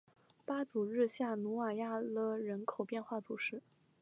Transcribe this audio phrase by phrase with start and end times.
[0.47, 3.61] 巴祖日下努瓦亚勒人口变化图示